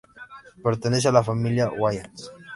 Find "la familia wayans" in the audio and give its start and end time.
1.11-2.31